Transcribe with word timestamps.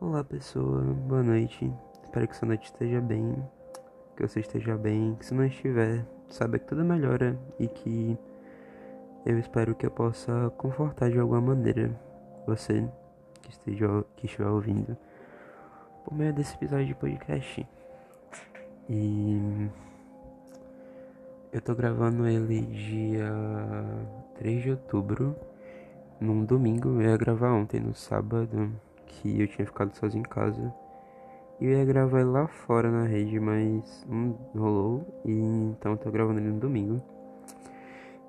Olá 0.00 0.24
pessoa, 0.24 0.82
boa 0.82 1.22
noite. 1.22 1.72
Espero 2.02 2.26
que 2.26 2.36
sua 2.36 2.48
noite 2.48 2.64
esteja 2.64 3.00
bem, 3.00 3.32
que 4.16 4.26
você 4.26 4.40
esteja 4.40 4.76
bem, 4.76 5.14
que 5.14 5.24
se 5.24 5.32
não 5.32 5.46
estiver, 5.46 6.04
saiba 6.28 6.58
que 6.58 6.66
tudo 6.66 6.84
melhora 6.84 7.38
e 7.60 7.68
que 7.68 8.18
eu 9.24 9.38
espero 9.38 9.72
que 9.74 9.86
eu 9.86 9.92
possa 9.92 10.52
confortar 10.58 11.10
de 11.10 11.18
alguma 11.18 11.40
maneira 11.40 11.94
você 12.44 12.86
que 13.40 13.52
esteja 13.52 14.04
que 14.16 14.26
estiver 14.26 14.48
ouvindo 14.48 14.96
por 16.04 16.12
meio 16.12 16.34
desse 16.34 16.56
episódio 16.56 16.86
de 16.86 16.94
podcast. 16.96 17.66
E 18.88 19.70
eu 21.52 21.60
tô 21.62 21.72
gravando 21.72 22.26
ele 22.26 22.62
dia 22.62 23.32
3 24.34 24.60
de 24.60 24.70
outubro, 24.72 25.36
num 26.20 26.44
domingo, 26.44 27.00
eu 27.00 27.02
ia 27.02 27.16
gravar 27.16 27.52
ontem 27.52 27.78
no 27.80 27.94
sábado 27.94 28.72
que 29.06 29.40
eu 29.40 29.48
tinha 29.48 29.66
ficado 29.66 29.94
sozinho 29.94 30.20
em 30.20 30.28
casa. 30.28 30.74
E 31.60 31.66
eu 31.66 31.72
ia 31.72 31.84
gravar 31.84 32.20
ele 32.20 32.30
lá 32.30 32.46
fora 32.46 32.90
na 32.90 33.04
rede, 33.04 33.38
mas 33.38 34.04
não 34.08 34.32
rolou. 34.54 35.22
E 35.24 35.32
então 35.32 35.92
eu 35.92 35.98
tô 35.98 36.10
gravando 36.10 36.40
ele 36.40 36.50
no 36.50 36.60
domingo. 36.60 37.02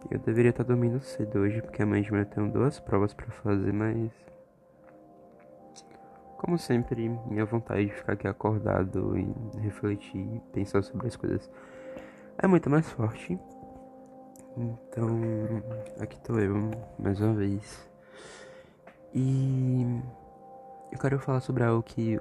Eu 0.10 0.20
deveria 0.20 0.52
estar 0.52 0.64
dormindo 0.64 1.00
cedo 1.00 1.40
hoje, 1.40 1.62
porque 1.62 1.82
amanhã 1.82 2.04
de 2.04 2.12
manhã 2.12 2.24
eu 2.24 2.30
tenho 2.30 2.52
duas 2.52 2.80
provas 2.80 3.14
para 3.14 3.26
fazer, 3.28 3.74
mas. 3.74 4.12
Como 6.38 6.60
sempre, 6.60 7.10
minha 7.28 7.46
vontade 7.46 7.86
de 7.86 7.94
ficar 7.94 8.14
aqui 8.14 8.28
acordado 8.28 9.18
e 9.18 9.60
refletir 9.60 10.20
e 10.20 10.42
pensar 10.54 10.84
sobre 10.84 11.08
as 11.08 11.16
coisas 11.16 11.50
é 12.38 12.48
muito 12.48 12.70
mais 12.70 12.88
forte. 12.92 13.40
Então, 14.58 15.10
aqui 16.00 16.20
tô 16.22 16.38
eu, 16.38 16.72
mais 17.00 17.20
uma 17.20 17.34
vez. 17.34 17.90
E 19.14 20.02
eu 20.92 21.00
quero 21.00 21.20
falar 21.20 21.40
sobre 21.40 21.64
algo 21.64 21.84
que, 21.84 22.20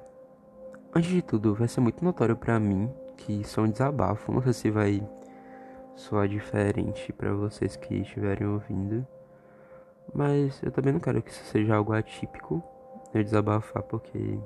antes 0.93 1.09
de 1.09 1.21
tudo, 1.21 1.55
vai 1.55 1.67
ser 1.67 1.81
muito 1.81 2.03
notório 2.03 2.35
para 2.35 2.59
mim, 2.59 2.91
que 3.17 3.43
são 3.43 3.65
um 3.65 3.69
desabafo. 3.69 4.31
Não 4.31 4.41
sei 4.41 4.53
se 4.53 4.71
vai 4.71 5.07
soar 5.95 6.27
diferente 6.27 7.13
para 7.13 7.33
vocês 7.33 7.75
que 7.75 7.95
estiverem 7.95 8.47
ouvindo, 8.47 9.05
mas 10.13 10.61
eu 10.61 10.71
também 10.71 10.93
não 10.93 10.99
quero 10.99 11.21
que 11.21 11.31
isso 11.31 11.43
seja 11.45 11.75
algo 11.75 11.93
atípico, 11.93 12.63
eu 13.13 13.23
desabafar, 13.23 13.83
porque. 13.83 14.37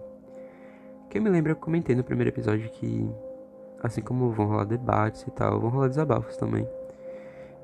Quem 1.09 1.19
me 1.21 1.29
lembra, 1.29 1.53
eu 1.53 1.55
comentei 1.55 1.95
no 1.95 2.03
primeiro 2.03 2.29
episódio 2.29 2.69
que, 2.69 3.09
assim 3.81 4.01
como 4.01 4.31
vão 4.31 4.45
rolar 4.45 4.65
debates 4.65 5.23
e 5.23 5.31
tal, 5.31 5.59
vão 5.59 5.71
rolar 5.71 5.87
desabafos 5.87 6.37
também. 6.37 6.67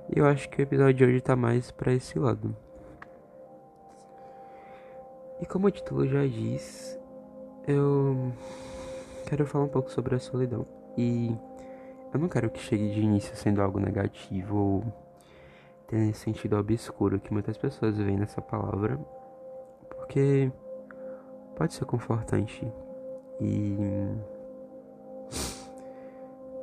E 0.10 0.20
eu 0.20 0.26
acho 0.26 0.50
que 0.50 0.60
o 0.60 0.64
episódio 0.64 0.94
de 0.96 1.06
hoje 1.06 1.22
tá 1.22 1.36
mais 1.36 1.70
para 1.70 1.94
esse 1.94 2.18
lado. 2.18 2.56
E 5.40 5.46
como 5.46 5.68
o 5.68 5.72
título 5.72 6.08
já 6.08 6.26
diz, 6.26 7.00
eu 7.68 8.32
quero 9.26 9.46
falar 9.46 9.66
um 9.66 9.70
pouco 9.70 9.92
sobre 9.92 10.16
a 10.16 10.20
solidão. 10.20 10.66
E 10.98 11.36
eu 12.14 12.20
não 12.20 12.30
quero 12.30 12.50
que 12.50 12.60
chegue 12.60 12.92
de 12.92 13.02
início 13.02 13.36
sendo 13.36 13.62
algo 13.62 13.80
negativo 13.80 14.58
ou 14.58 14.84
tenha 15.88 16.10
esse 16.10 16.22
sentido 16.22 16.58
obscuro 16.58 17.20
que 17.20 17.34
muitas 17.34 17.58
pessoas 17.58 17.98
veem 17.98 18.18
nessa 18.18 18.42
palavra, 18.42 18.98
porque 19.90 20.52
pode 21.56 21.74
ser 21.74 21.86
confortante. 21.86 22.66
E 23.40 23.78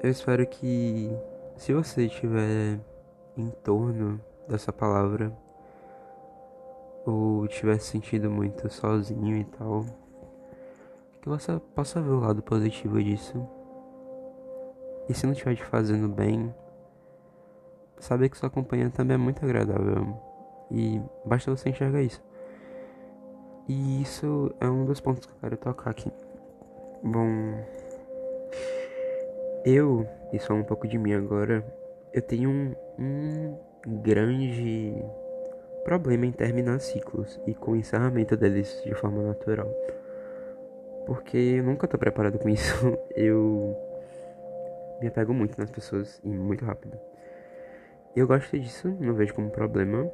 eu 0.02 0.10
espero 0.10 0.46
que 0.46 1.10
se 1.56 1.72
você 1.72 2.06
estiver 2.06 2.80
em 3.36 3.50
torno 3.62 4.20
dessa 4.48 4.72
palavra, 4.72 5.32
ou 7.04 7.44
estiver 7.46 7.78
se 7.78 7.92
sentindo 7.92 8.30
muito 8.30 8.68
sozinho 8.70 9.36
e 9.36 9.44
tal, 9.44 9.84
que 11.20 11.28
você 11.28 11.58
possa 11.74 12.00
ver 12.00 12.10
o 12.10 12.20
lado 12.20 12.42
positivo 12.42 13.02
disso. 13.02 13.46
E 15.08 15.14
se 15.14 15.26
não 15.26 15.32
estiver 15.32 15.56
te 15.56 15.64
fazendo 15.64 16.08
bem, 16.08 16.54
saber 17.98 18.28
que 18.28 18.36
sua 18.36 18.50
companhia 18.50 18.90
também 18.90 19.14
é 19.14 19.18
muito 19.18 19.44
agradável. 19.44 20.16
E 20.70 21.00
basta 21.24 21.54
você 21.54 21.70
enxergar 21.70 22.02
isso. 22.02 22.22
E 23.68 24.02
isso 24.02 24.52
é 24.60 24.68
um 24.68 24.84
dos 24.84 25.00
pontos 25.00 25.26
que 25.26 25.32
eu 25.32 25.38
quero 25.40 25.56
tocar 25.56 25.90
aqui. 25.90 26.10
Bom, 27.02 27.28
eu, 29.64 30.06
e 30.32 30.38
só 30.38 30.54
um 30.54 30.64
pouco 30.64 30.88
de 30.88 30.98
mim 30.98 31.12
agora, 31.12 31.64
eu 32.12 32.22
tenho 32.22 32.50
um, 32.50 32.74
um 32.98 34.02
grande 34.02 34.94
problema 35.84 36.26
em 36.26 36.32
terminar 36.32 36.80
ciclos 36.80 37.40
e 37.46 37.54
com 37.54 37.72
o 37.72 37.76
encerramento 37.76 38.36
deles 38.36 38.82
de 38.84 38.94
forma 38.94 39.22
natural. 39.22 39.68
Porque 41.06 41.36
eu 41.36 41.64
nunca 41.64 41.88
tô 41.88 41.98
preparado 41.98 42.38
com 42.38 42.48
isso. 42.48 42.74
Eu 43.16 43.76
me 45.00 45.08
apego 45.08 45.34
muito 45.34 45.58
nas 45.58 45.70
pessoas 45.70 46.20
e 46.24 46.28
muito 46.28 46.64
rápido. 46.64 46.98
Eu 48.14 48.26
gosto 48.26 48.58
disso, 48.58 48.94
não 49.00 49.14
vejo 49.14 49.34
como 49.34 49.50
problema, 49.50 50.08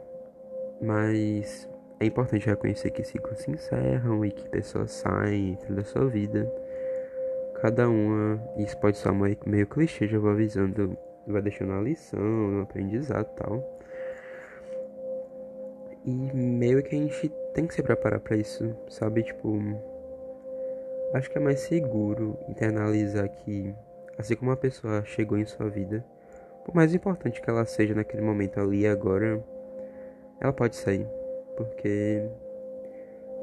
mas 0.81 1.69
é 2.01 2.07
importante 2.07 2.47
reconhecer 2.47 2.91
que 2.91 3.03
ciclos 3.03 3.41
se 3.41 3.51
encerram 3.51 4.25
e 4.25 4.31
que 4.31 4.49
pessoas 4.49 4.93
saem 4.93 5.59
da 5.69 5.83
sua 5.83 6.07
vida. 6.07 6.51
Cada 7.61 7.89
uma, 7.89 8.41
isso 8.57 8.79
pode 8.79 8.97
ser 8.97 9.13
meio, 9.45 9.67
clichê, 9.67 10.07
já 10.07 10.19
vou 10.19 10.31
avisando, 10.31 10.97
vai 11.27 11.43
deixando 11.43 11.73
uma 11.73 11.83
lição, 11.83 12.21
um 12.21 12.63
aprendizado 12.63 13.27
tal. 13.35 13.78
E 16.09 16.11
meio 16.11 16.83
que 16.83 16.97
a 16.97 16.99
gente 16.99 17.29
tem 17.53 17.67
que 17.67 17.75
se 17.75 17.83
preparar 17.83 18.19
para 18.19 18.35
isso, 18.35 18.75
sabe? 18.89 19.23
Tipo, 19.23 19.59
acho 21.13 21.31
que 21.31 21.37
é 21.37 21.41
mais 21.41 21.61
seguro 21.61 22.39
internalizar 22.49 23.29
que, 23.29 23.75
assim 24.17 24.35
como 24.35 24.51
uma 24.51 24.57
pessoa 24.57 25.05
chegou 25.05 25.37
em 25.37 25.45
sua 25.45 25.69
vida, 25.69 26.03
por 26.65 26.75
mais 26.75 26.95
importante 26.95 27.43
que 27.43 27.51
ela 27.51 27.67
seja 27.67 27.95
naquele 27.95 28.23
momento 28.23 28.59
ali 28.59 28.81
e 28.81 28.87
agora, 28.87 29.45
ela 30.41 30.51
pode 30.51 30.77
sair. 30.77 31.07
Porque, 31.59 32.27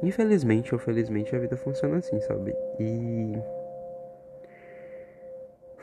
infelizmente 0.02 0.74
ou 0.74 0.80
felizmente, 0.80 1.36
a 1.36 1.38
vida 1.38 1.56
funciona 1.56 1.98
assim, 1.98 2.20
sabe? 2.22 2.52
E. 2.80 3.32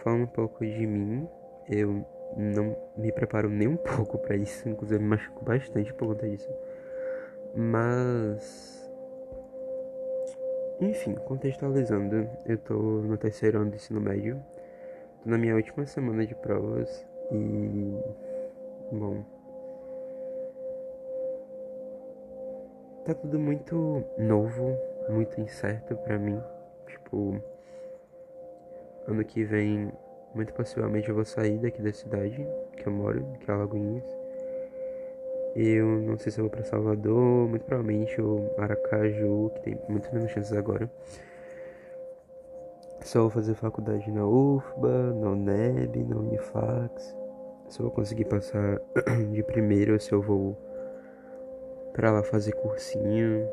Falando 0.04 0.24
um 0.24 0.28
pouco 0.28 0.66
de 0.66 0.86
mim, 0.86 1.26
eu 1.70 2.06
não 2.36 2.76
me 2.98 3.12
preparo 3.12 3.50
nem 3.50 3.68
um 3.68 3.78
pouco 3.96 4.18
para 4.18 4.36
isso, 4.36 4.68
inclusive 4.68 5.02
me 5.02 5.08
machuco 5.08 5.46
bastante 5.46 5.94
por 5.94 6.10
conta 6.10 6.28
disso. 6.28 6.50
Mas. 7.56 8.82
Enfim, 10.82 11.14
contextualizando, 11.26 12.28
eu 12.46 12.58
tô 12.58 12.74
no 12.74 13.18
terceiro 13.18 13.60
ano 13.60 13.70
do 13.70 13.76
ensino 13.76 14.02
médio, 14.02 14.44
tô 15.24 15.30
na 15.30 15.38
minha 15.38 15.56
última 15.56 15.86
semana 15.86 16.26
de 16.26 16.34
provas 16.36 17.06
e. 17.32 17.94
Bom. 18.92 19.24
Tá 23.06 23.14
tudo 23.14 23.38
muito 23.38 24.04
novo, 24.18 24.76
muito 25.10 25.40
incerto 25.40 25.96
para 25.98 26.18
mim. 26.18 26.42
Tipo, 26.88 27.40
ano 29.08 29.24
que 29.24 29.44
vem, 29.44 29.92
muito 30.34 30.54
possivelmente 30.54 31.10
eu 31.10 31.16
vou 31.16 31.26
sair 31.26 31.60
daqui 31.60 31.82
da 31.82 31.94
cidade 31.94 32.48
que 32.78 32.88
eu 32.88 32.92
moro, 32.92 33.26
que 33.40 33.52
é 33.52 33.54
Alagoinhas 33.54 34.23
eu 35.56 35.86
não 35.86 36.18
sei 36.18 36.32
se 36.32 36.40
eu 36.40 36.46
vou 36.46 36.50
para 36.50 36.64
Salvador, 36.64 37.48
muito 37.48 37.64
provavelmente 37.64 38.20
o 38.20 38.50
Aracaju, 38.58 39.52
que 39.56 39.62
tem 39.62 39.80
muito 39.88 40.12
menos 40.14 40.32
chances 40.32 40.54
agora. 40.54 40.90
Só 43.02 43.22
vou 43.22 43.30
fazer 43.30 43.54
faculdade 43.54 44.10
na 44.12 44.26
UFBA, 44.26 45.14
na 45.14 45.30
UNEB, 45.30 46.04
na 46.06 46.16
Unifax. 46.18 47.16
Se 47.70 47.80
eu 47.80 47.86
vou 47.86 47.92
conseguir 47.92 48.26
passar 48.26 48.80
de 49.32 49.44
primeiro 49.44 49.94
ou 49.94 50.00
se 50.00 50.12
eu 50.12 50.22
vou 50.22 50.56
para 51.92 52.12
lá 52.12 52.22
fazer 52.22 52.52
cursinho. 52.54 53.48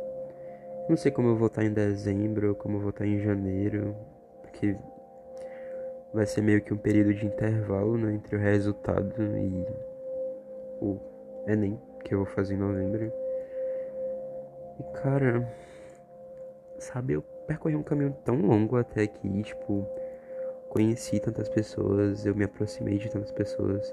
Não 0.88 0.96
sei 0.96 1.10
como 1.10 1.28
eu 1.28 1.36
vou 1.36 1.46
estar 1.46 1.64
em 1.64 1.72
dezembro 1.72 2.50
ou 2.50 2.54
como 2.54 2.76
eu 2.76 2.80
vou 2.80 2.90
estar 2.90 3.06
em 3.06 3.18
janeiro, 3.18 3.96
porque 4.42 4.76
vai 6.12 6.26
ser 6.26 6.42
meio 6.42 6.60
que 6.60 6.74
um 6.74 6.76
período 6.76 7.14
de 7.14 7.24
intervalo 7.24 7.96
né, 7.96 8.12
entre 8.12 8.36
o 8.36 8.38
resultado 8.38 9.22
e 9.22 9.66
o 10.82 10.98
Enem 11.46 11.78
que 12.04 12.14
eu 12.14 12.18
vou 12.18 12.26
fazer 12.26 12.54
em 12.54 12.58
novembro. 12.58 13.12
E 14.78 14.82
cara, 15.00 15.46
sabe, 16.78 17.14
eu 17.14 17.22
percorri 17.46 17.76
um 17.76 17.82
caminho 17.82 18.16
tão 18.24 18.40
longo 18.40 18.76
até 18.76 19.02
aqui, 19.02 19.42
tipo, 19.42 19.86
conheci 20.68 21.20
tantas 21.20 21.48
pessoas, 21.48 22.24
eu 22.24 22.34
me 22.34 22.44
aproximei 22.44 22.98
de 22.98 23.10
tantas 23.10 23.32
pessoas. 23.32 23.92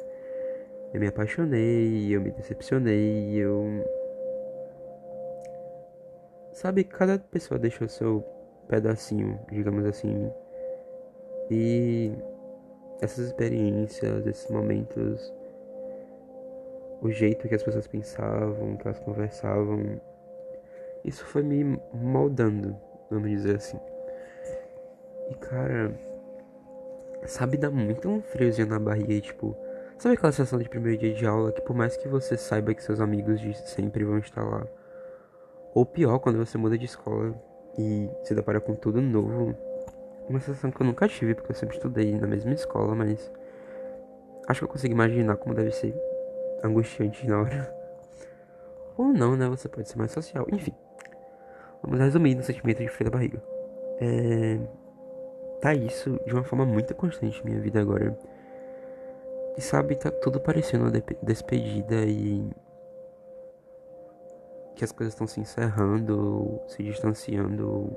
Eu 0.93 0.99
me 1.01 1.07
apaixonei, 1.07 2.15
eu 2.15 2.21
me 2.21 2.31
decepcionei, 2.31 3.35
eu 3.35 3.83
Sabe, 6.57 6.83
cada 6.83 7.19
pessoa 7.19 7.59
deixou 7.59 7.87
seu 7.87 8.25
pedacinho, 8.67 9.39
digamos 9.51 9.85
assim. 9.85 10.27
E 11.51 12.11
essas 12.99 13.27
experiências, 13.27 14.25
esses 14.25 14.49
momentos 14.49 15.31
o 17.01 17.11
jeito 17.11 17.47
que 17.47 17.55
as 17.55 17.63
pessoas 17.63 17.87
pensavam, 17.87 18.77
que 18.77 18.87
elas 18.87 18.99
conversavam, 18.99 19.99
isso 21.03 21.25
foi 21.25 21.43
me 21.43 21.79
moldando 21.93 22.75
vamos 23.09 23.29
dizer 23.29 23.55
assim. 23.55 23.79
E 25.29 25.35
cara, 25.35 25.91
sabe, 27.25 27.57
dá 27.57 27.69
muito 27.69 28.07
um 28.09 28.21
friozinho 28.21 28.67
na 28.67 28.79
barriga 28.79 29.19
tipo. 29.19 29.55
Sabe 29.97 30.15
aquela 30.15 30.31
sensação 30.31 30.59
de 30.59 30.69
primeiro 30.69 30.99
dia 30.99 31.13
de 31.13 31.25
aula 31.25 31.51
que 31.51 31.61
por 31.61 31.75
mais 31.75 31.97
que 31.97 32.07
você 32.07 32.37
saiba 32.37 32.73
que 32.73 32.83
seus 32.83 33.01
amigos 33.01 33.39
de 33.39 33.57
sempre 33.69 34.03
vão 34.03 34.19
estar 34.19 34.43
lá. 34.43 34.65
Ou 35.73 35.85
pior, 35.85 36.19
quando 36.19 36.37
você 36.37 36.57
muda 36.57 36.77
de 36.77 36.85
escola 36.85 37.33
e 37.77 38.09
se 38.23 38.35
depara 38.35 38.61
com 38.61 38.75
tudo 38.75 39.01
novo. 39.01 39.55
Uma 40.29 40.39
sensação 40.39 40.69
que 40.69 40.81
eu 40.81 40.85
nunca 40.85 41.07
tive, 41.07 41.33
porque 41.33 41.51
eu 41.51 41.55
sempre 41.55 41.77
estudei 41.77 42.13
na 42.13 42.27
mesma 42.27 42.53
escola, 42.53 42.93
mas. 42.93 43.31
Acho 44.47 44.61
que 44.61 44.65
eu 44.65 44.69
consigo 44.69 44.93
imaginar 44.93 45.35
como 45.37 45.55
deve 45.55 45.71
ser 45.71 45.93
angustiante 46.63 47.27
na 47.27 47.41
hora. 47.41 47.75
Ou 48.97 49.07
não, 49.07 49.35
né? 49.35 49.47
Você 49.47 49.67
pode 49.69 49.89
ser 49.89 49.97
mais 49.97 50.11
social. 50.11 50.45
Enfim. 50.51 50.73
Vamos 51.83 51.99
resumir 51.99 52.35
no 52.35 52.43
sentimento 52.43 52.79
de 52.79 52.87
frio 52.87 53.09
da 53.09 53.17
barriga. 53.17 53.41
É 53.99 54.59
tá 55.59 55.73
isso 55.73 56.19
de 56.25 56.33
uma 56.33 56.43
forma 56.43 56.65
muito 56.65 56.93
constante 56.95 57.39
na 57.43 57.49
minha 57.49 57.61
vida 57.61 57.79
agora. 57.79 58.17
E 59.57 59.61
sabe, 59.61 59.95
tá 59.95 60.11
tudo 60.11 60.39
parecendo 60.39 60.85
uma 60.85 60.91
despedida 61.21 62.05
e. 62.05 62.47
que 64.75 64.83
as 64.83 64.91
coisas 64.91 65.13
estão 65.13 65.25
se 65.25 65.39
encerrando, 65.39 66.61
se 66.67 66.83
distanciando. 66.83 67.95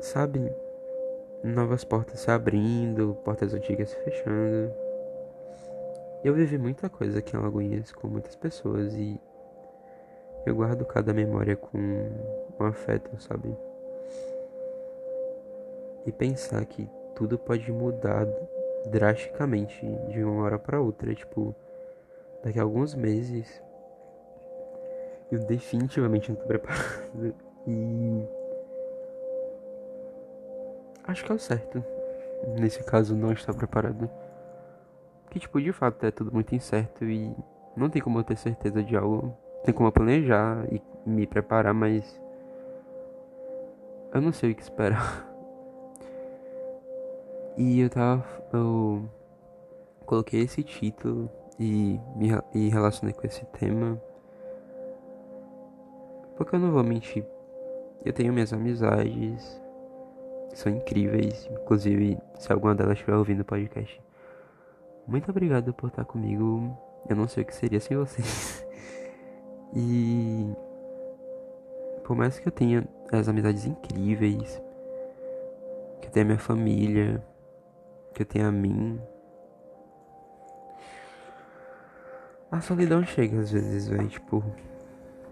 Sabe? 0.00 0.52
Novas 1.42 1.84
portas 1.84 2.20
se 2.20 2.30
abrindo, 2.30 3.16
portas 3.24 3.52
antigas 3.52 3.90
se 3.90 3.96
fechando. 4.04 4.85
Eu 6.26 6.34
vivi 6.34 6.58
muita 6.58 6.88
coisa 6.88 7.20
aqui 7.20 7.36
em 7.36 7.38
Alagoinhas 7.38 7.92
com 7.92 8.08
muitas 8.08 8.34
pessoas 8.34 8.92
e 8.94 9.16
eu 10.44 10.56
guardo 10.56 10.84
cada 10.84 11.14
memória 11.14 11.54
com 11.54 11.78
um 11.78 12.64
afeto, 12.64 13.16
sabe? 13.22 13.56
e 16.04 16.10
pensar 16.10 16.64
que 16.64 16.90
tudo 17.14 17.38
pode 17.38 17.70
mudar 17.70 18.26
drasticamente 18.90 19.86
de 20.08 20.24
uma 20.24 20.42
hora 20.42 20.58
para 20.58 20.80
outra, 20.80 21.14
tipo, 21.14 21.54
daqui 22.42 22.58
a 22.58 22.62
alguns 22.64 22.92
meses 22.92 23.62
eu 25.30 25.38
definitivamente 25.38 26.28
não 26.30 26.36
tô 26.36 26.46
preparado 26.46 27.36
e 27.68 28.28
acho 31.04 31.24
que 31.24 31.30
é 31.30 31.34
o 31.36 31.38
certo 31.38 31.84
nesse 32.58 32.82
caso 32.82 33.14
não 33.14 33.30
estar 33.30 33.54
preparado. 33.54 34.10
Que 35.36 35.40
tipo, 35.40 35.60
de 35.60 35.70
fato 35.70 36.06
é 36.06 36.10
tudo 36.10 36.32
muito 36.32 36.54
incerto 36.54 37.04
e 37.04 37.30
não 37.76 37.90
tem 37.90 38.00
como 38.00 38.18
eu 38.18 38.24
ter 38.24 38.38
certeza 38.38 38.82
de 38.82 38.96
algo. 38.96 39.36
Tem 39.62 39.74
como 39.74 39.86
eu 39.86 39.92
planejar 39.92 40.66
e 40.72 40.80
me 41.04 41.26
preparar, 41.26 41.74
mas 41.74 42.18
eu 44.14 44.22
não 44.22 44.32
sei 44.32 44.52
o 44.52 44.54
que 44.54 44.62
esperar. 44.62 45.28
E 47.58 47.80
eu 47.80 47.90
tava. 47.90 48.24
Eu 48.52 49.08
coloquei 50.06 50.40
esse 50.42 50.62
título 50.62 51.30
e 51.58 51.98
me 52.14 52.28
e 52.54 52.68
relacionei 52.68 53.14
com 53.14 53.26
esse 53.26 53.44
tema. 53.46 54.00
Porque 56.36 56.54
eu 56.54 56.58
não 56.58 56.72
vou 56.72 56.82
mentir. 56.82 57.26
Eu 58.04 58.12
tenho 58.12 58.32
minhas 58.32 58.54
amizades. 58.54 59.62
São 60.54 60.72
incríveis. 60.72 61.46
Inclusive, 61.50 62.18
se 62.38 62.52
alguma 62.52 62.74
delas 62.74 62.94
estiver 62.94 63.16
ouvindo 63.16 63.40
o 63.40 63.44
podcast. 63.44 64.02
Muito 65.06 65.30
obrigado 65.30 65.72
por 65.72 65.88
estar 65.88 66.04
comigo. 66.04 66.76
Eu 67.08 67.14
não 67.14 67.28
sei 67.28 67.42
o 67.42 67.46
que 67.46 67.54
seria 67.54 67.80
sem 67.80 67.96
vocês. 67.96 68.66
e. 69.74 70.52
Por 72.04 72.16
mais 72.16 72.38
que 72.38 72.48
eu 72.48 72.52
tenha 72.52 72.86
as 73.12 73.28
amizades 73.28 73.66
incríveis. 73.66 74.60
Que 76.00 76.08
eu 76.08 76.12
tenha 76.12 76.24
minha 76.24 76.38
família 76.38 77.24
que 78.14 78.24
tem 78.24 78.42
a 78.42 78.50
mim. 78.50 79.00
A 82.50 82.60
solidão 82.60 83.04
chega 83.04 83.40
às 83.40 83.50
vezes, 83.50 83.88
velho, 83.88 84.08
tipo, 84.08 84.42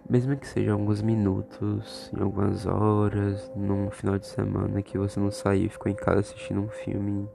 mesmo 0.09 0.37
que 0.37 0.47
seja 0.47 0.73
alguns 0.73 1.01
minutos, 1.01 2.13
em 2.15 2.21
algumas 2.21 2.67
horas, 2.67 3.51
num 3.57 3.91
final 3.91 4.19
de 4.19 4.27
semana 4.27 4.83
que 4.83 4.99
você 4.99 5.19
não 5.19 5.31
saiu 5.31 5.67
e 5.67 5.69
ficou 5.71 5.91
em 5.91 5.95
casa 5.95 6.21
assistindo 6.21 6.61
um 6.61 6.69
filme. 6.69 7.29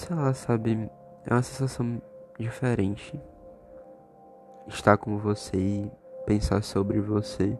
Sei 0.00 0.16
lá, 0.16 0.32
sabe? 0.32 0.90
É 1.26 1.34
uma 1.34 1.42
sensação 1.42 2.00
diferente. 2.38 3.20
Estar 4.66 4.96
com 4.96 5.18
você 5.18 5.58
e 5.58 5.92
pensar 6.24 6.62
sobre 6.62 6.98
você. 7.02 7.58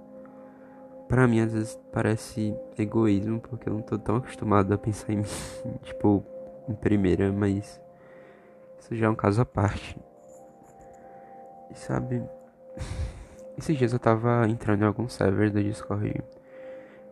Pra 1.06 1.28
mim, 1.28 1.40
às 1.40 1.52
vezes 1.52 1.78
parece 1.92 2.56
egoísmo, 2.78 3.40
porque 3.40 3.68
eu 3.68 3.74
não 3.74 3.82
tô 3.82 3.98
tão 3.98 4.16
acostumado 4.16 4.72
a 4.72 4.78
pensar 4.78 5.12
em 5.12 5.18
mim, 5.18 5.24
tipo, 5.84 6.24
em 6.66 6.74
primeira, 6.74 7.30
mas 7.30 7.78
isso 8.78 8.96
já 8.96 9.04
é 9.04 9.10
um 9.10 9.14
caso 9.14 9.42
à 9.42 9.44
parte. 9.44 10.00
E 11.70 11.74
sabe, 11.74 12.22
esses 13.58 13.76
dias 13.76 13.92
eu 13.92 13.98
tava 13.98 14.48
entrando 14.48 14.80
em 14.80 14.86
algum 14.86 15.10
server 15.10 15.52
do 15.52 15.62
Discord. 15.62 16.24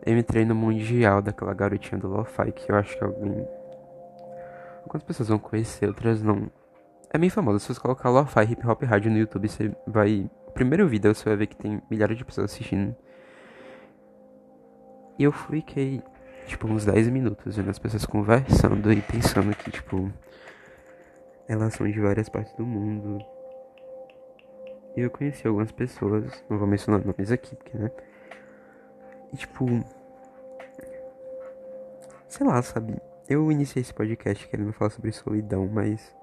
Eu 0.03 0.17
entrei 0.17 0.43
no 0.43 0.55
mundial 0.55 1.21
daquela 1.21 1.53
garotinha 1.53 2.01
do 2.01 2.07
Lo-Fi, 2.07 2.51
que 2.51 2.71
eu 2.71 2.75
acho 2.75 2.97
que 2.97 3.03
alguém. 3.03 3.58
Algumas 4.89 5.03
pessoas 5.03 5.29
vão 5.29 5.37
conhecer, 5.37 5.87
outras 5.87 6.23
não. 6.23 6.49
É 7.13 7.17
bem 7.19 7.29
famosa, 7.29 7.59
se 7.59 7.71
você 7.71 7.79
colocar 7.79 8.09
Lo-Fi 8.09 8.43
Hip 8.51 8.67
Hop 8.67 8.81
Rádio 8.81 9.11
no 9.11 9.19
YouTube, 9.19 9.47
você 9.47 9.71
vai. 9.85 10.27
Primeiro 10.55 10.87
vídeo 10.87 11.13
você 11.13 11.25
vai 11.25 11.35
ver 11.37 11.45
que 11.45 11.55
tem 11.55 11.79
milhares 11.91 12.17
de 12.17 12.25
pessoas 12.25 12.51
assistindo. 12.51 12.95
E 15.19 15.23
eu 15.23 15.31
fiquei, 15.31 16.01
tipo, 16.47 16.67
uns 16.67 16.85
10 16.85 17.07
minutos 17.09 17.55
vendo 17.55 17.69
as 17.69 17.77
pessoas 17.77 18.03
conversando 18.03 18.91
e 18.91 18.99
pensando 18.99 19.55
que, 19.55 19.69
tipo, 19.69 20.11
elas 21.47 21.75
são 21.75 21.87
de 21.87 21.99
várias 21.99 22.27
partes 22.27 22.53
do 22.53 22.65
mundo. 22.65 23.23
E 24.97 25.01
eu 25.01 25.11
conheci 25.11 25.47
algumas 25.47 25.71
pessoas, 25.71 26.43
não 26.49 26.57
vou 26.57 26.67
mencionar 26.67 27.05
nomes 27.05 27.31
aqui, 27.31 27.55
porque, 27.55 27.77
né? 27.77 27.91
E, 29.31 29.37
tipo, 29.37 29.67
sei 32.27 32.47
lá, 32.47 32.59
sabe? 32.63 32.99
Eu 33.29 33.51
iniciei 33.51 33.81
esse 33.81 33.93
podcast 33.93 34.47
querendo 34.47 34.73
falar 34.73 34.89
sobre 34.89 35.11
solidão, 35.11 35.67
mas 35.67 36.15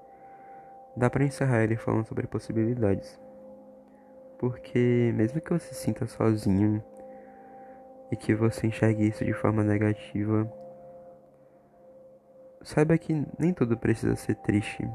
dá 0.95 1.09
para 1.09 1.23
encerrar 1.23 1.63
ele 1.63 1.77
falando 1.77 2.05
sobre 2.05 2.27
possibilidades. 2.27 3.19
Porque 4.37 5.11
mesmo 5.15 5.39
que 5.39 5.53
você 5.53 5.73
se 5.73 5.81
sinta 5.85 6.05
sozinho, 6.05 6.83
e 8.11 8.15
que 8.15 8.33
você 8.33 8.67
enxergue 8.67 9.07
isso 9.07 9.23
de 9.25 9.33
forma 9.33 9.63
negativa, 9.63 10.51
saiba 12.61 12.97
que 12.97 13.25
nem 13.37 13.53
tudo 13.53 13.77
precisa 13.77 14.15
ser 14.15 14.35
triste 14.35 14.87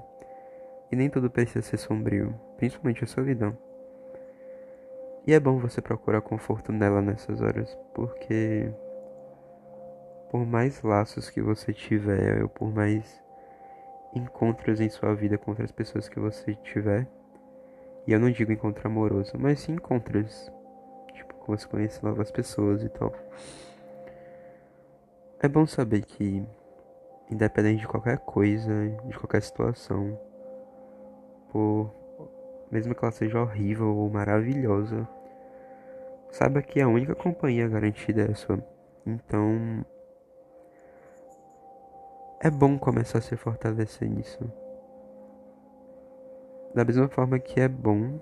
e 0.91 0.97
nem 0.97 1.09
tudo 1.09 1.31
precisa 1.31 1.63
ser 1.63 1.79
sombrio, 1.79 2.35
principalmente 2.57 3.05
a 3.05 3.07
solidão. 3.07 3.57
E 5.27 5.33
é 5.33 5.41
bom 5.41 5.59
você 5.59 5.81
procurar 5.81 6.21
conforto 6.21 6.73
nela 6.73 7.01
nessas 7.01 7.41
horas, 7.41 7.79
porque 7.95 8.71
por 10.33 10.47
mais 10.47 10.83
laços 10.83 11.29
que 11.29 11.43
você 11.43 11.75
tiver, 11.75 12.43
ou 12.43 12.49
por 12.49 12.73
mais 12.73 13.23
encontros 14.15 14.81
em 14.81 14.89
sua 14.89 15.15
vida 15.15 15.37
com 15.37 15.51
outras 15.51 15.71
pessoas 15.71 16.09
que 16.09 16.19
você 16.19 16.55
tiver, 16.55 17.07
e 18.07 18.13
eu 18.13 18.19
não 18.19 18.31
digo 18.31 18.51
encontro 18.51 18.89
amoroso, 18.89 19.35
mas 19.39 19.61
sim 19.61 19.75
encontros 19.75 20.51
como 21.41 21.59
você 21.59 21.67
conhece 21.69 22.03
novas 22.03 22.31
pessoas 22.31 22.83
e 22.83 22.89
tal. 22.89 23.13
É 25.41 25.49
bom 25.49 25.67
saber 25.67 26.03
que, 26.05 26.43
independente 27.31 27.81
de 27.81 27.89
qualquer 27.89 28.19
coisa, 28.19 28.73
de 29.05 29.19
qualquer 29.19 29.43
situação, 29.43 30.19
por 31.51 31.93
mesmo 32.71 32.95
que 32.95 33.05
ela 33.05 33.13
seja 33.13 33.39
horrível 33.39 33.95
ou 33.95 34.09
maravilhosa, 34.09 35.07
saiba 36.31 36.63
que 36.63 36.81
a 36.81 36.89
única 36.89 37.15
companhia 37.15 37.69
garantida 37.69 38.23
é 38.23 38.31
a 38.31 38.35
sua. 38.35 38.65
Então, 39.05 39.85
é 42.45 42.51
bom 42.51 42.77
começar 42.77 43.19
a 43.19 43.23
se 43.23 43.37
fortalecer 43.37 44.11
nisso. 44.11 44.41
Da 46.75 46.85
mesma 46.85 47.09
forma 47.09 47.39
que 47.39 47.61
é 47.61 47.69
bom 47.69 48.19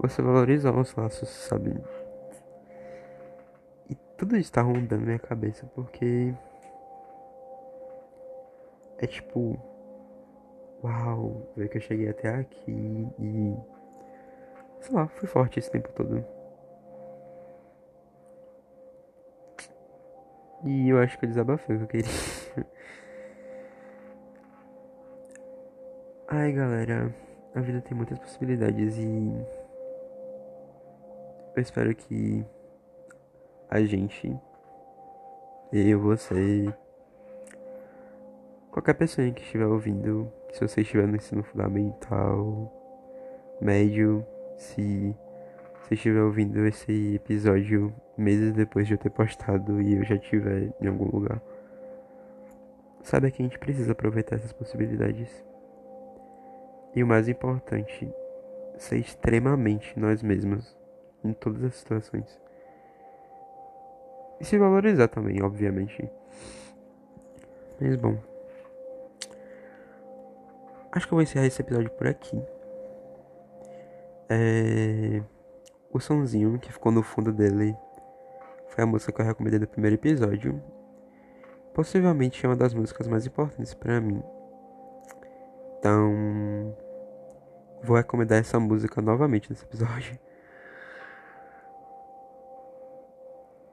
você 0.00 0.22
valorizar 0.22 0.74
os 0.74 0.94
laços, 0.94 1.28
sabe? 1.28 1.78
E 3.90 3.94
tudo 4.16 4.34
isso 4.34 4.50
tá 4.50 4.62
rondando 4.62 5.04
minha 5.04 5.18
cabeça 5.18 5.66
porque 5.74 6.32
é 8.96 9.06
tipo, 9.06 9.58
uau, 10.82 11.52
ver 11.54 11.68
que 11.68 11.76
eu 11.76 11.82
cheguei 11.82 12.08
até 12.08 12.30
aqui 12.30 13.06
e 13.18 13.54
sei 14.80 14.94
lá, 14.94 15.06
fui 15.08 15.28
forte 15.28 15.58
esse 15.58 15.70
tempo 15.70 15.92
todo. 15.92 16.24
E 20.64 20.88
eu 20.88 20.98
acho 20.98 21.18
que 21.18 21.26
eu 21.26 21.28
desabafei 21.28 21.76
o 21.76 21.80
que 21.80 21.84
eu 21.84 21.88
queria. 21.88 22.45
Ai, 26.28 26.52
galera, 26.52 27.14
a 27.54 27.60
vida 27.60 27.80
tem 27.80 27.96
muitas 27.96 28.18
possibilidades 28.18 28.98
e 28.98 29.46
eu 31.54 31.62
espero 31.62 31.94
que 31.94 32.44
a 33.70 33.80
gente, 33.82 34.36
eu, 35.72 36.00
você, 36.00 36.72
qualquer 38.70 38.94
pessoa 38.94 39.30
que 39.30 39.42
estiver 39.42 39.66
ouvindo, 39.66 40.30
se 40.52 40.60
você 40.60 40.82
estiver 40.82 41.06
no 41.06 41.16
ensino 41.16 41.42
fundamental, 41.42 42.72
médio, 43.60 44.26
se 44.56 45.16
você 45.82 45.94
estiver 45.94 46.20
ouvindo 46.20 46.66
esse 46.66 47.14
episódio 47.14 47.94
meses 48.18 48.52
depois 48.52 48.86
de 48.86 48.94
eu 48.94 48.98
ter 48.98 49.10
postado 49.10 49.80
e 49.80 49.94
eu 49.94 50.04
já 50.04 50.16
estiver 50.16 50.72
em 50.80 50.88
algum 50.88 51.08
lugar, 51.08 51.40
saiba 53.06 53.30
que 53.30 53.40
a 53.40 53.44
gente 53.44 53.58
precisa 53.58 53.92
aproveitar 53.92 54.34
essas 54.34 54.52
possibilidades. 54.52 55.30
E 56.92 57.04
o 57.04 57.06
mais 57.06 57.28
importante, 57.28 58.12
ser 58.78 58.98
extremamente 58.98 59.96
nós 59.98 60.22
mesmos 60.24 60.76
em 61.22 61.32
todas 61.32 61.62
as 61.62 61.76
situações. 61.76 62.40
E 64.40 64.44
se 64.44 64.58
valorizar 64.58 65.06
também, 65.06 65.40
obviamente. 65.40 66.10
Mas 67.80 67.94
bom. 67.94 68.18
Acho 70.90 71.06
que 71.06 71.12
eu 71.12 71.16
vou 71.16 71.22
encerrar 71.22 71.46
esse 71.46 71.62
episódio 71.62 71.90
por 71.90 72.08
aqui. 72.08 72.42
É... 74.28 75.22
O 75.92 76.00
sonzinho 76.00 76.58
que 76.58 76.72
ficou 76.72 76.90
no 76.90 77.04
fundo 77.04 77.32
dele 77.32 77.76
foi 78.68 78.82
a 78.82 78.86
música 78.86 79.12
que 79.12 79.20
eu 79.20 79.26
recomendei 79.26 79.60
no 79.60 79.68
primeiro 79.68 79.94
episódio. 79.94 80.60
Possivelmente 81.76 82.42
é 82.42 82.48
uma 82.48 82.56
das 82.56 82.72
músicas 82.72 83.06
mais 83.06 83.26
importantes 83.26 83.74
para 83.74 84.00
mim. 84.00 84.22
Então, 85.78 86.74
vou 87.82 87.98
recomendar 87.98 88.38
essa 88.38 88.58
música 88.58 89.02
novamente 89.02 89.50
nesse 89.50 89.62
episódio. 89.62 90.18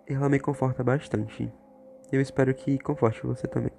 Ela 0.06 0.28
me 0.28 0.38
conforta 0.38 0.84
bastante. 0.84 1.50
Eu 2.12 2.20
espero 2.20 2.54
que 2.54 2.78
conforte 2.78 3.26
você 3.26 3.48
também. 3.48 3.72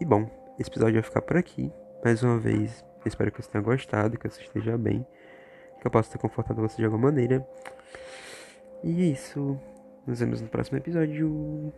E 0.00 0.04
bom, 0.04 0.28
esse 0.58 0.68
episódio 0.68 0.94
vai 0.94 1.02
ficar 1.04 1.22
por 1.22 1.36
aqui. 1.36 1.72
Mais 2.04 2.20
uma 2.24 2.36
vez, 2.36 2.84
espero 3.04 3.30
que 3.30 3.40
você 3.40 3.48
tenha 3.48 3.62
gostado, 3.62 4.18
que 4.18 4.28
você 4.28 4.42
esteja 4.42 4.76
bem, 4.76 5.06
que 5.80 5.86
eu 5.86 5.90
possa 5.92 6.10
ter 6.10 6.18
confortado 6.18 6.60
você 6.60 6.78
de 6.78 6.84
alguma 6.84 7.12
maneira. 7.12 7.48
E 8.82 9.02
é 9.02 9.04
isso. 9.04 9.56
Nos 10.04 10.18
vemos 10.18 10.40
no 10.42 10.48
próximo 10.48 10.78
episódio. 10.78 11.72